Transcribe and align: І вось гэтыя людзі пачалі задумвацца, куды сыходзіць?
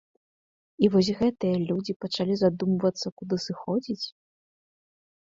І 0.85 0.87
вось 0.93 1.09
гэтыя 1.19 1.57
людзі 1.69 1.93
пачалі 2.05 2.37
задумвацца, 2.41 3.07
куды 3.19 3.35
сыходзіць? 3.45 4.07